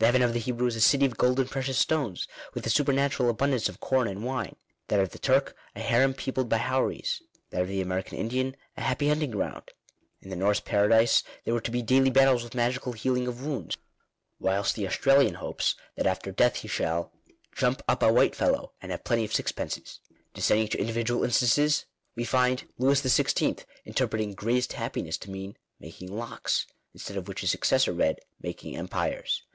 [0.00, 2.68] The heaven of the Hebrew is" a city of gold and precious stones, with a
[2.68, 4.54] supernatural abundance of corn and wine;"
[4.88, 8.82] that of the Turk— a harem peopled by houris; that of the American Indian— a"
[8.82, 9.70] happy hunting ground;"
[10.20, 13.78] in the Norse paradise there were to be daily battles with magical healing of wounds;
[14.38, 17.10] whilst the Australian hopes that after death he shall
[17.56, 20.00] "jump up a white fellow, and have plenty of sixpences."
[20.34, 23.64] Descending to individual instances, we find Louis XVI.
[23.86, 29.44] interpreting "greatest happiness" to mean— making locks; instead of which his successor read— making empires.